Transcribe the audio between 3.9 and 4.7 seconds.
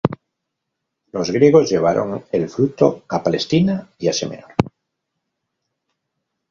y Asia Menor.